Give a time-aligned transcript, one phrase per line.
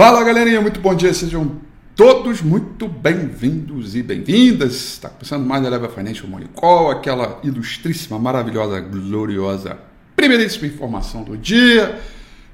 [0.00, 1.60] Fala galerinha, muito bom dia, sejam
[1.94, 4.72] todos muito bem-vindos e bem-vindas.
[4.72, 9.76] Está começando mais a Leva Financial Money Call, aquela ilustríssima, maravilhosa, gloriosa,
[10.16, 12.00] primeiríssima informação do dia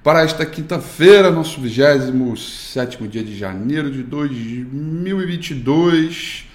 [0.03, 6.47] para esta quinta-feira, nosso 27 dia de janeiro de 2022.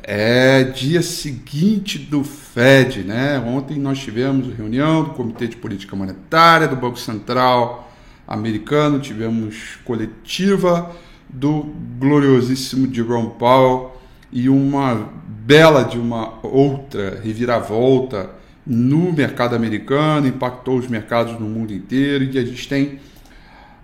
[0.00, 3.40] É dia seguinte do Fed, né?
[3.40, 7.89] Ontem nós tivemos reunião do Comitê de Política Monetária do Banco Central
[8.26, 10.94] americano, tivemos coletiva
[11.28, 13.96] do gloriosíssimo Jerome Powell
[14.32, 18.30] e uma bela de uma outra reviravolta
[18.66, 23.00] no mercado americano, impactou os mercados no mundo inteiro e a gente tem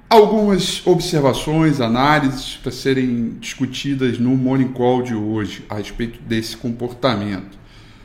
[0.08, 7.58] algumas observações, análises para serem discutidas no Morning Call de hoje a respeito desse comportamento.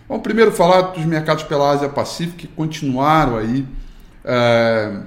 [0.08, 3.66] Vamos primeiro falar dos mercados pela Ásia Pacífica que continuaram aí
[4.26, 5.02] é,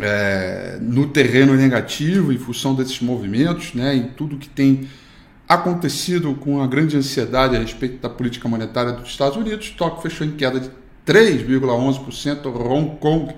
[0.00, 4.88] é, no terreno negativo em função desses movimentos, né, em tudo que tem
[5.48, 9.70] acontecido com a grande ansiedade a respeito da política monetária dos Estados Unidos.
[9.70, 10.70] Tóquio fechou em queda de
[11.06, 13.34] 3,11%, Hong Kong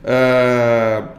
[0.03, 1.17] Uh,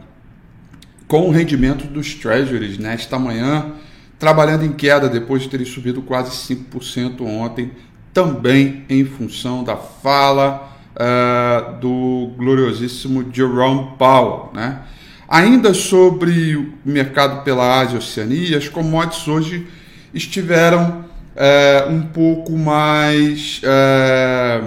[1.07, 3.73] com o rendimento dos treasuries nesta manhã,
[4.19, 7.71] trabalhando em queda depois de terem subido quase 5% ontem,
[8.13, 14.83] também em função da fala uh, do gloriosíssimo Jerome Powell, né?
[15.29, 19.67] Ainda sobre o mercado pela Ásia e Oceania, as commodities hoje
[20.11, 24.63] estiveram é, um pouco mais é,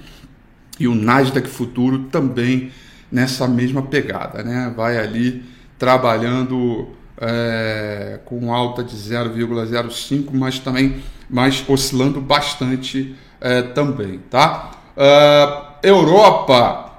[0.78, 2.70] E o Nasdaq Futuro também
[3.10, 4.72] nessa mesma pegada, né?
[4.74, 5.44] Vai ali
[5.78, 6.88] trabalhando
[7.18, 14.72] é, com alta de 0,05, mas também mas oscilando bastante é, também, tá?
[14.96, 16.90] Uh, Europa,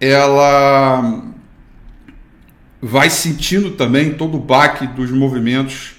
[0.00, 1.22] ela
[2.80, 5.95] vai sentindo também todo o baque dos movimentos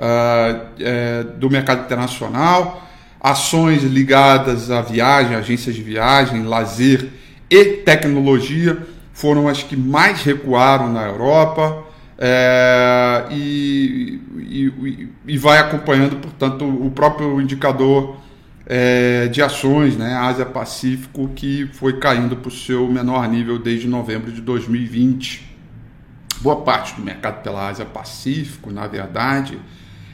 [0.00, 2.88] uh, do mercado internacional,
[3.20, 7.08] ações ligadas à viagem, agências de viagem, lazer
[7.50, 8.78] e tecnologia
[9.12, 11.84] foram as que mais recuaram na Europa.
[12.22, 18.18] É, e, e, e, vai acompanhando, portanto, o próprio indicador
[18.66, 24.30] é, de ações, né, Ásia-Pacífico, que foi caindo para o seu menor nível desde novembro
[24.30, 25.48] de 2020.
[26.42, 29.58] Boa parte do mercado pela Ásia-Pacífico, na verdade,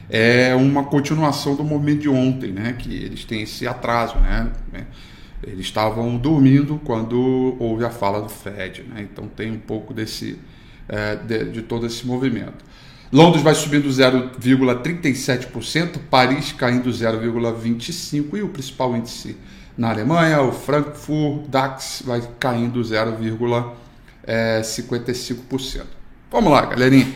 [0.09, 2.75] é uma continuação do movimento de ontem, né?
[2.77, 4.51] Que eles têm esse atraso, né?
[5.43, 9.01] Eles estavam dormindo quando houve a fala do Fed, né?
[9.01, 10.39] Então tem um pouco desse
[10.87, 12.65] é, de, de, todo esse movimento.
[13.11, 19.37] Londres vai subindo 0,37%, Paris caindo 0,25% e o principal índice
[19.77, 23.71] na Alemanha, o Frankfurt DAX, vai caindo 0,55%.
[24.25, 24.61] É,
[26.31, 27.07] Vamos lá, galerinha.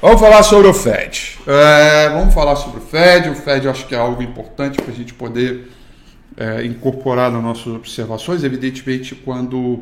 [0.00, 1.38] Vamos falar sobre o Fed.
[1.46, 3.30] É, vamos falar sobre o Fed.
[3.30, 5.70] O Fed acho que é algo importante para a gente poder
[6.36, 8.44] é, incorporar nas nossas observações.
[8.44, 9.80] Evidentemente, quando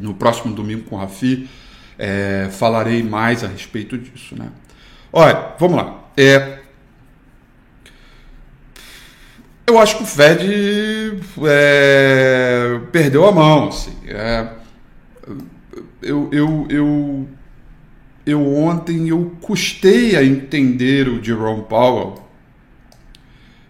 [0.00, 1.48] no próximo domingo com o Rafi,
[1.98, 4.50] é, falarei mais a respeito disso, né?
[5.12, 6.04] Olha, vamos lá.
[6.16, 6.58] É,
[9.66, 13.68] eu acho que o Fed é, perdeu a mão.
[13.68, 13.96] Assim.
[14.06, 14.48] É,
[16.02, 17.28] eu, eu, eu,
[18.24, 22.22] eu ontem eu custei a entender o Jerome Powell.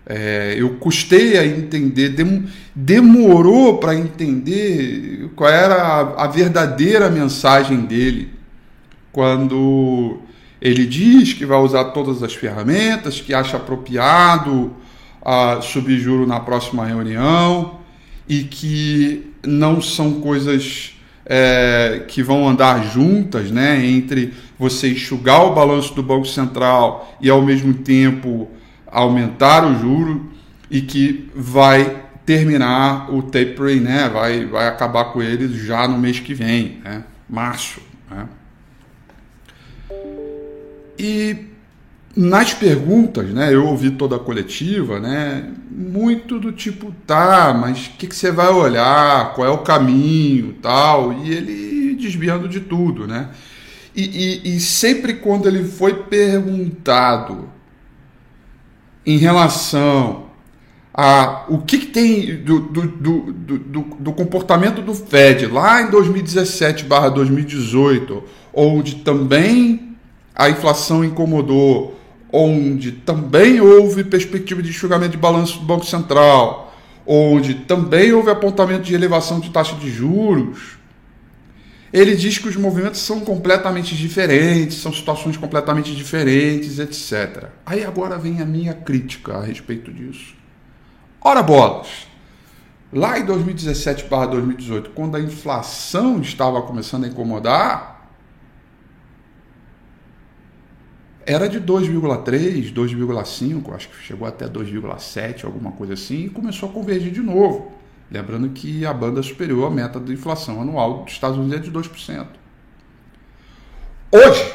[0.05, 7.83] É, eu custei a entender, dem, demorou para entender qual era a, a verdadeira mensagem
[7.83, 8.31] dele
[9.13, 10.19] quando
[10.61, 14.75] ele diz que vai usar todas as ferramentas, que acha apropriado
[15.25, 17.81] a subir juro na próxima reunião
[18.29, 25.55] e que não são coisas é, que vão andar juntas, né, entre você enxugar o
[25.55, 28.51] balanço do Banco Central e ao mesmo tempo
[28.87, 30.31] aumentar o juro
[30.71, 36.21] e que vai terminar o tapering, né, vai, vai acabar com eles já no mês
[36.21, 37.81] que vem, né, março.
[38.11, 38.29] Né.
[40.99, 41.52] E
[42.15, 47.91] nas perguntas, né, eu ouvi toda a coletiva, né, muito do tipo, tá, mas o
[47.93, 53.07] que, que você vai olhar, qual é o caminho, tal, e ele desviando de tudo,
[53.07, 53.31] né.
[53.95, 57.49] E, e, e sempre quando ele foi perguntado
[59.05, 60.31] em relação
[60.95, 63.33] a o que, que tem do, do, do,
[63.99, 68.23] do, comportamento do Fed lá em 2017/2018,
[68.53, 69.97] onde também
[70.35, 71.99] a inflação incomodou
[72.33, 76.75] onde também houve perspectiva de enxugamento de balanço do Banco Central,
[77.07, 80.79] onde também houve apontamento de elevação de taxa de juros,
[81.93, 87.49] ele diz que os movimentos são completamente diferentes, são situações completamente diferentes, etc.
[87.67, 90.35] Aí agora vem a minha crítica a respeito disso.
[91.21, 91.89] Ora bolas!
[92.91, 97.92] Lá em 2017 para 2018, quando a inflação estava começando a incomodar,
[101.27, 106.73] era de 2,3, 2,5, acho que chegou até 2,7, alguma coisa assim, e começou a
[106.73, 107.73] convergir de novo.
[108.11, 111.71] Lembrando que a banda superior à meta de inflação anual dos Estados Unidos é de
[111.71, 112.27] 2%.
[114.11, 114.55] Hoje,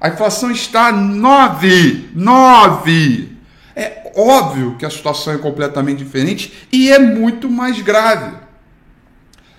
[0.00, 3.36] a inflação está 9, 9.
[3.76, 8.36] É óbvio que a situação é completamente diferente e é muito mais grave.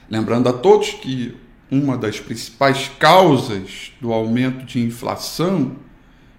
[0.10, 1.38] Lembrando a todos que
[1.72, 5.78] uma das principais causas do aumento de inflação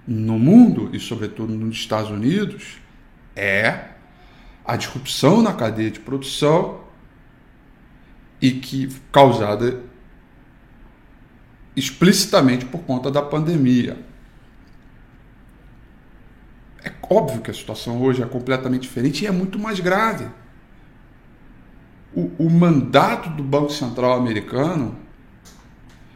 [0.07, 2.79] no mundo e, sobretudo, nos Estados Unidos
[3.35, 3.89] é
[4.65, 6.81] a disrupção na cadeia de produção
[8.41, 9.81] e que causada
[11.77, 13.99] explicitamente por conta da pandemia.
[16.85, 20.27] É óbvio que a situação hoje é completamente diferente e é muito mais grave.
[22.15, 24.97] O, o mandato do Banco Central americano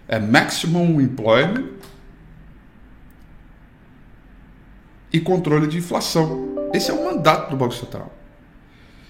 [0.06, 1.77] é maximum employment
[5.12, 6.70] e controle de inflação.
[6.72, 8.14] Esse é o mandato do Banco Central.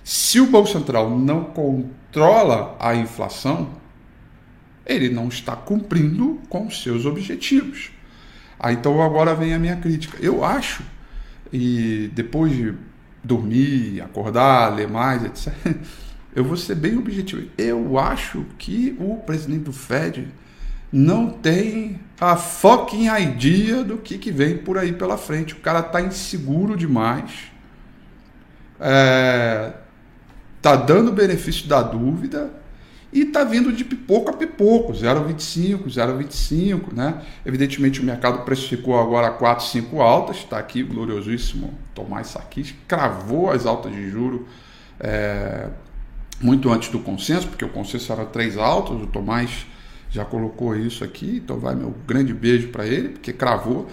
[0.05, 3.69] Se o Banco Central não controla a inflação,
[4.87, 7.91] ele não está cumprindo com seus objetivos.
[8.59, 10.17] Ah, então agora vem a minha crítica.
[10.21, 10.83] Eu acho,
[11.53, 12.75] e depois de
[13.23, 15.53] dormir, acordar, ler mais, etc.,
[16.35, 17.49] eu vou ser bem objetivo.
[17.59, 20.29] Eu acho que o presidente do Fed
[20.93, 25.55] não tem a fucking idea do que, que vem por aí pela frente.
[25.55, 27.53] O cara tá inseguro demais.
[28.81, 29.73] É,
[30.63, 32.51] tá dando benefício da dúvida
[33.13, 37.23] e tá vindo de pipoco a pipoco, 0,25, 0,25, né?
[37.45, 43.51] Evidentemente o mercado precificou agora 4, 5 altas, está aqui o gloriosíssimo Tomás Saquis, cravou
[43.51, 44.47] as altas de juro
[45.01, 45.69] é,
[46.41, 49.67] muito antes do consenso, porque o consenso era três altas, o Tomás
[50.11, 53.89] já colocou isso aqui, então vai meu grande beijo para ele, porque cravou.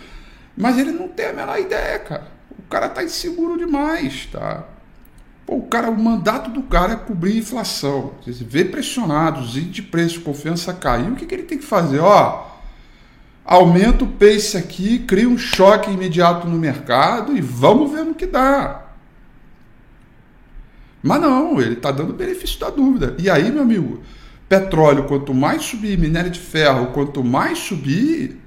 [0.56, 2.28] Mas ele não tem a menor ideia, cara.
[2.58, 4.66] O cara tá inseguro demais, tá?
[5.46, 8.14] Pô, o cara, o mandato do cara é cobrir inflação.
[8.26, 11.66] Você vê pressionado, os índices de preço, confiança caiu, o que, que ele tem que
[11.66, 12.00] fazer?
[12.00, 12.48] Ó,
[13.44, 18.26] aumenta o pace aqui, cria um choque imediato no mercado e vamos ver no que
[18.26, 18.86] dá.
[21.04, 23.16] Mas não, ele está dando benefício da dúvida.
[23.20, 24.02] E aí, meu amigo,
[24.48, 28.40] petróleo, quanto mais subir, minério de ferro, quanto mais subir,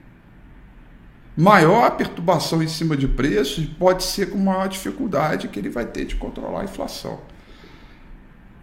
[1.36, 5.86] maior a perturbação em cima de preços pode ser com maior dificuldade que ele vai
[5.86, 7.20] ter de controlar a inflação.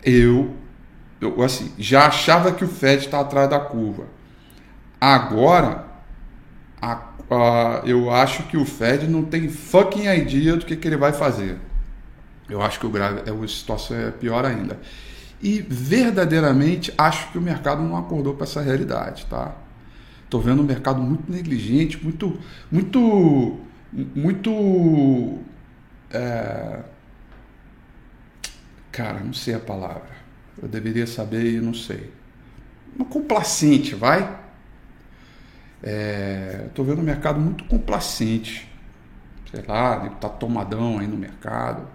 [0.03, 0.55] Eu,
[1.19, 4.05] eu assim, já achava que o Fed está atrás da curva.
[4.99, 5.85] Agora,
[6.81, 10.97] a, a, eu acho que o Fed não tem fucking idea do que, que ele
[10.97, 11.57] vai fazer.
[12.49, 14.79] Eu acho que o grave, é, a situação é pior ainda.
[15.41, 19.55] E verdadeiramente acho que o mercado não acordou para essa realidade, tá?
[20.23, 22.37] Estou vendo um mercado muito negligente, muito,
[22.71, 23.59] muito,
[23.93, 25.39] muito.
[26.11, 26.79] É...
[28.91, 30.15] Cara, não sei a palavra.
[30.61, 32.11] Eu deveria saber e não sei.
[32.95, 34.39] Uma complacente, vai?
[35.83, 36.65] É...
[36.85, 38.69] vendo um mercado muito complacente.
[39.51, 41.87] Sei lá, está tomadão aí no mercado.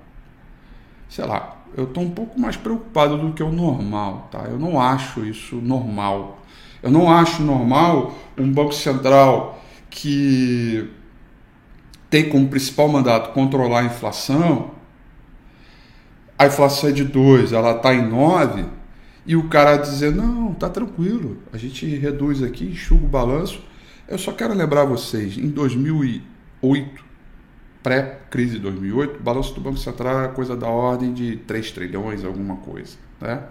[1.08, 4.44] Sei lá, eu estou um pouco mais preocupado do que o normal, tá?
[4.48, 6.38] Eu não acho isso normal.
[6.82, 10.88] Eu não acho normal um Banco Central que
[12.08, 14.72] tem como principal mandato controlar a inflação,
[16.38, 18.64] a inflação é de 2, ela está em 9,
[19.26, 23.62] e o cara dizer, não, tá tranquilo, a gente reduz aqui, enxuga o balanço.
[24.08, 27.04] Eu só quero lembrar vocês, em 2008,
[27.82, 32.24] pré-crise de 2008, o balanço do Banco Central era coisa da ordem de 3 trilhões,
[32.24, 33.42] alguma coisa, né?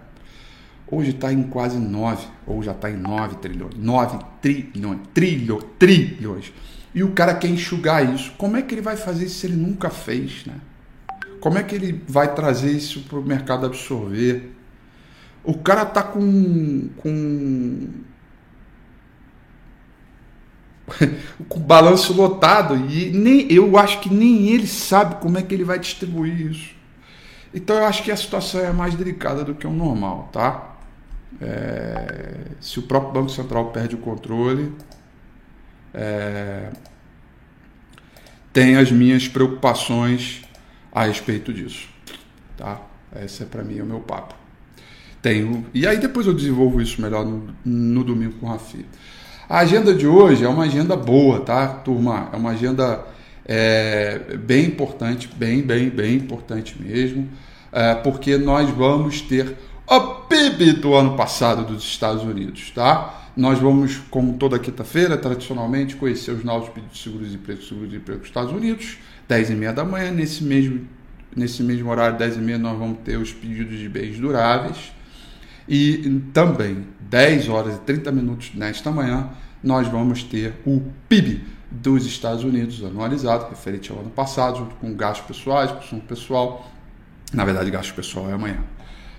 [0.92, 3.76] Hoje está em quase 9, ou já está em 9 trilhões.
[3.76, 6.54] 9 trilhões, trilhões, trilhões.
[6.96, 8.34] E o cara quer enxugar isso.
[8.38, 10.56] Como é que ele vai fazer isso se ele nunca fez, né?
[11.40, 14.52] Como é que ele vai trazer isso para o mercado absorver?
[15.44, 17.88] O cara tá com, com
[21.48, 25.64] com balanço lotado e nem eu acho que nem ele sabe como é que ele
[25.64, 26.72] vai distribuir isso.
[27.54, 30.76] Então eu acho que a situação é mais delicada do que o normal, tá?
[31.42, 34.74] É, se o próprio Banco Central perde o controle,
[35.94, 36.70] é,
[38.52, 40.42] tem as minhas preocupações
[40.92, 41.88] a respeito disso.
[42.58, 42.82] Tá?
[43.24, 44.36] Esse é para mim o meu papo.
[45.22, 48.86] Tenho, e aí depois eu desenvolvo isso melhor no, no domingo com o Rafi.
[49.50, 52.30] A agenda de hoje é uma agenda boa, tá, turma?
[52.32, 53.04] É uma agenda
[53.44, 57.28] é, bem importante, bem, bem, bem importante mesmo,
[57.72, 63.32] é, porque nós vamos ter o PIB do ano passado dos Estados Unidos, tá?
[63.36, 67.90] Nós vamos, como toda quinta-feira, tradicionalmente, conhecer os novos pedidos de seguros de emprego, seguros
[67.90, 70.12] de emprego dos Estados Unidos, 10 e meia da manhã.
[70.12, 70.82] Nesse mesmo,
[71.36, 74.92] nesse mesmo horário, 10 e meia, nós vamos ter os pedidos de bens duráveis.
[75.70, 79.30] E também, 10 horas e 30 minutos nesta manhã,
[79.64, 84.92] nós vamos ter o PIB dos Estados Unidos anualizado, referente ao ano passado, junto com
[84.96, 86.68] gastos pessoais, consumo pessoal.
[87.32, 88.64] Na verdade, gasto pessoal é amanhã.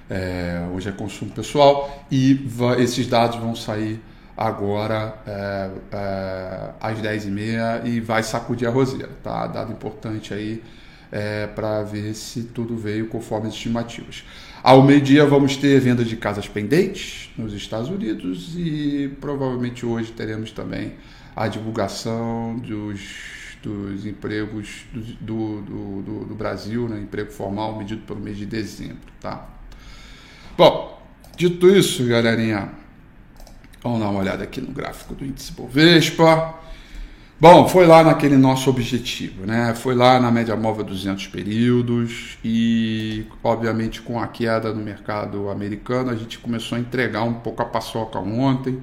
[0.09, 4.03] É, hoje é consumo pessoal e esses dados vão sair
[4.37, 9.47] agora é, é, às 10h30 e vai sacudir a roseira, tá?
[9.47, 10.65] Dado importante aí
[11.11, 14.25] é, para ver se tudo veio conforme as estimativas.
[14.63, 20.51] Ao meio-dia vamos ter venda de casas pendentes nos Estados Unidos e provavelmente hoje teremos
[20.51, 20.95] também
[21.35, 23.01] a divulgação dos,
[23.63, 24.85] dos empregos
[25.21, 27.01] do, do, do, do Brasil, né?
[27.01, 29.49] emprego formal medido pelo mês de dezembro, tá?
[30.57, 31.03] Bom,
[31.37, 32.71] dito isso, galerinha,
[33.83, 36.61] vamos dar uma olhada aqui no gráfico do índice Bovespa.
[37.41, 39.75] Bom, foi lá naquele nosso objetivo, né?
[39.75, 46.11] Foi lá na média móvel 200 períodos e, obviamente, com a queda no mercado americano,
[46.11, 48.79] a gente começou a entregar um pouco a paçoca ontem,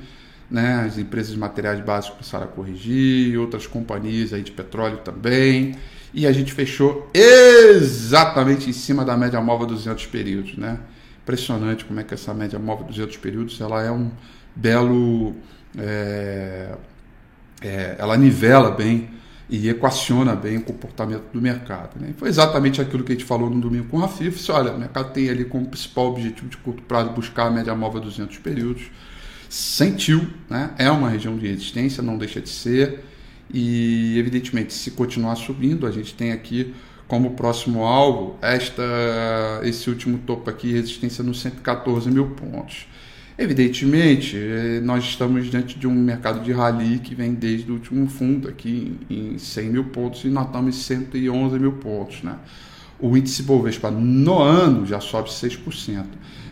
[0.49, 0.85] né?
[0.87, 5.75] As empresas de materiais básicos começaram a corrigir, outras companhias aí de petróleo também,
[6.11, 10.79] e a gente fechou exatamente em cima da média móvel 200 períodos, né?
[11.21, 14.09] impressionante como é que essa média móvel dos outros períodos ela é um
[14.55, 15.35] belo
[15.77, 16.73] é,
[17.61, 19.09] é, ela nivela bem
[19.49, 21.99] e equaciona bem o comportamento do mercado.
[21.99, 22.13] Né?
[22.17, 24.51] Foi exatamente aquilo que a gente falou no domingo com a FIF.
[24.51, 28.01] Olha, o mercado tem ali como principal objetivo de curto prazo buscar a média móvel
[28.01, 28.83] 200 períodos.
[29.49, 30.71] Sentiu, né?
[30.77, 33.05] é uma região de resistência, não deixa de ser.
[33.53, 36.73] E, evidentemente, se continuar subindo, a gente tem aqui
[37.07, 38.83] como próximo alvo esta,
[39.63, 42.85] esse último topo aqui, resistência nos 114 mil pontos.
[43.37, 44.35] Evidentemente,
[44.81, 48.97] nós estamos diante de um mercado de rally que vem desde o último fundo aqui
[49.07, 52.23] em 100 mil pontos e nós estamos em 111 mil pontos.
[52.23, 52.35] Né?
[52.99, 56.05] O índice Bovespa no ano já sobe 6%,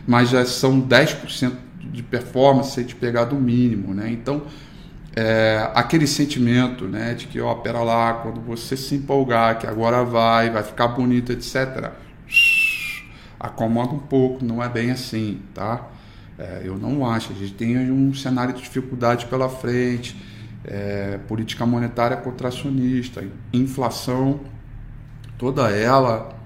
[0.06, 1.54] mas já são 10%
[1.92, 3.92] de performance se a gente pegar do mínimo.
[3.92, 4.08] Né?
[4.12, 4.44] Então,
[5.16, 10.04] é, aquele sentimento né, de que, ó, pera lá, quando você se empolgar, que agora
[10.04, 11.90] vai, vai ficar bonito, etc.
[13.40, 15.95] Acomoda um pouco, não é bem assim, tá?
[16.38, 17.32] É, eu não acho.
[17.32, 20.16] A gente tem um cenário de dificuldade pela frente,
[20.64, 24.40] é, política monetária contracionista, inflação,
[25.38, 26.36] toda ela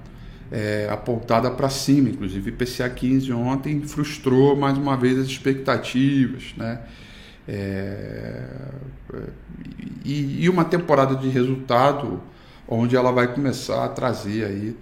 [0.51, 2.09] é, apontada para cima.
[2.09, 6.81] Inclusive, IPCA 15 ontem frustrou mais uma vez as expectativas, né?
[7.49, 8.45] É,
[10.05, 12.23] e, e, uma temporada de resultado
[12.69, 14.77] onde ela vai começar a trazer aí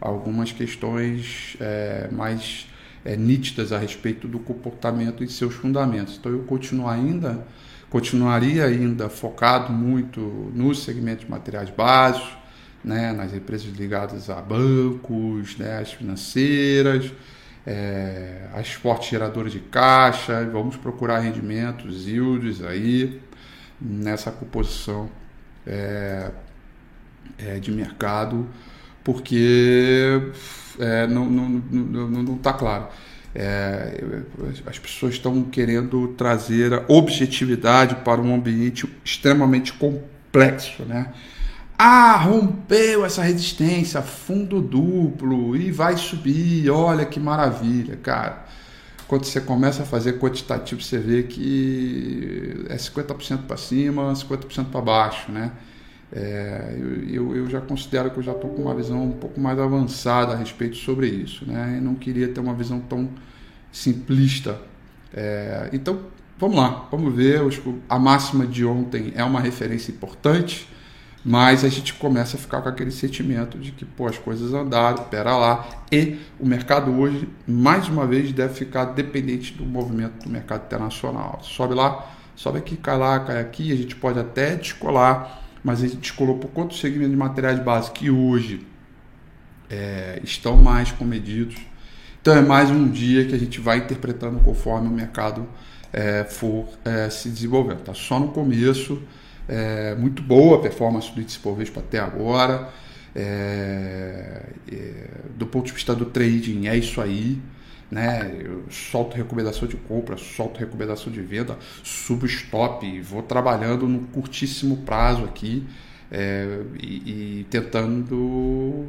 [0.00, 2.66] algumas questões é, mais
[3.04, 6.16] é, nítidas a respeito do comportamento e seus fundamentos.
[6.18, 7.46] Então eu continuo ainda
[7.94, 10.20] continuaria ainda focado muito
[10.52, 12.36] no segmento de materiais básicos,
[12.82, 17.12] né, nas empresas ligadas a bancos, né, as financeiras,
[17.64, 23.22] é, as fortes geradoras de caixa, vamos procurar rendimentos, yields aí
[23.80, 25.08] nessa composição
[25.64, 26.32] é,
[27.38, 28.48] é, de mercado,
[29.04, 30.20] porque
[30.80, 32.88] é, não está claro.
[33.34, 34.22] É,
[34.66, 41.12] as pessoas estão querendo trazer a objetividade para um ambiente extremamente complexo, né?
[41.76, 48.44] Ah, rompeu essa resistência, fundo duplo e vai subir, olha que maravilha, cara.
[49.08, 54.80] Quando você começa a fazer quantitativo, você vê que é 50% para cima, 50% para
[54.80, 55.50] baixo, né?
[56.12, 56.76] É,
[57.08, 60.32] eu, eu, já considero que eu já estou com uma visão um pouco mais avançada
[60.32, 61.76] a respeito sobre isso, né?
[61.78, 63.08] E não queria ter uma visão tão
[63.72, 64.60] simplista.
[65.12, 66.00] É, então,
[66.38, 67.40] vamos lá, vamos ver.
[67.88, 70.68] A máxima de ontem é uma referência importante,
[71.24, 75.04] mas a gente começa a ficar com aquele sentimento de que pô, as coisas andaram,
[75.04, 75.66] pera lá.
[75.90, 81.40] E o mercado hoje, mais uma vez, deve ficar dependente do movimento do mercado internacional.
[81.42, 85.86] Sobe lá, sobe aqui, cai lá, cai aqui, a gente pode até descolar mas a
[85.86, 88.66] gente descolou por quanto segmento de materiais básicos que hoje
[89.70, 91.56] é, estão mais comedidos.
[92.20, 95.48] Então é mais um dia que a gente vai interpretando conforme o mercado
[95.90, 97.80] é, for é, se desenvolvendo.
[97.80, 99.02] Está só no começo,
[99.48, 102.68] é, muito boa a performance do índice Bovespa até agora.
[103.16, 107.40] É, é, do ponto de vista do trading, é isso aí
[107.94, 108.36] né?
[108.40, 114.78] Eu solto recomendação de compra, solto recomendação de venda, subo stop, vou trabalhando no curtíssimo
[114.78, 115.64] prazo aqui
[116.10, 118.84] é, e, e, tentando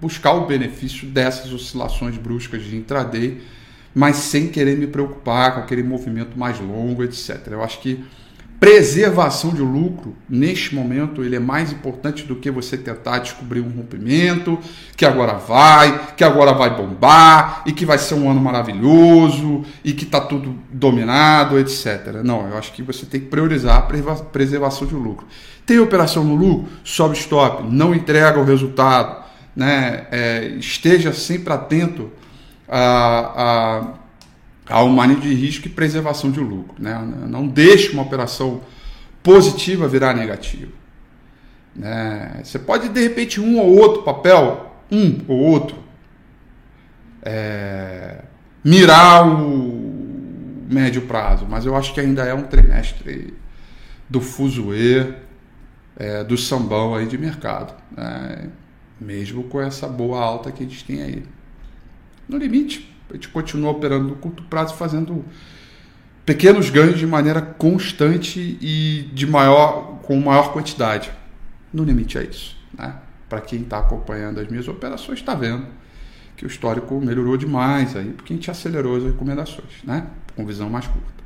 [0.00, 3.40] buscar o benefício dessas oscilações bruscas de intraday,
[3.94, 7.46] mas sem querer me preocupar com aquele movimento mais longo, etc.
[7.52, 8.04] Eu acho que
[8.60, 13.68] preservação de lucro, neste momento, ele é mais importante do que você tentar descobrir um
[13.68, 14.58] rompimento,
[14.96, 19.92] que agora vai, que agora vai bombar, e que vai ser um ano maravilhoso, e
[19.92, 22.22] que está tudo dominado, etc.
[22.24, 25.26] Não, eu acho que você tem que priorizar a preservação de lucro.
[25.64, 26.68] Tem operação no lucro?
[26.82, 29.24] Sobe stop, não entrega o resultado.
[29.54, 30.06] Né?
[30.10, 32.10] É, esteja sempre atento
[32.68, 34.07] a, a
[34.68, 36.74] ao manejo de risco e preservação de lucro.
[36.78, 36.94] Né?
[37.26, 38.60] Não deixe uma operação
[39.22, 40.72] positiva virar negativa.
[41.74, 42.40] Né?
[42.42, 45.76] Você pode, de repente, um ou outro papel, um ou outro,
[47.22, 48.22] é,
[48.62, 53.34] mirar o médio prazo, mas eu acho que ainda é um trimestre
[54.08, 55.14] do fuzuê,
[55.96, 58.48] é, do sambão aí de mercado, né?
[59.00, 61.22] mesmo com essa boa alta que a gente tem aí.
[62.28, 65.24] No limite, a gente continua operando no curto prazo, fazendo
[66.24, 71.10] pequenos ganhos de maneira constante e de maior, com maior quantidade.
[71.72, 72.56] No limite é isso.
[72.76, 72.94] Né?
[73.28, 75.66] Para quem está acompanhando as minhas operações, está vendo
[76.36, 80.06] que o histórico melhorou demais aí, porque a gente acelerou as recomendações, né?
[80.36, 81.18] com visão mais curta.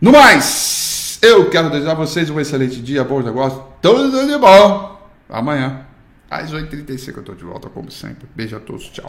[0.00, 5.10] No mais, eu quero desejar a vocês um excelente dia, bons negócios, tudo de bom.
[5.28, 5.86] Amanhã,
[6.28, 8.26] às 8h35 eu estou de volta, como sempre.
[8.34, 9.06] Beijo a todos, tchau.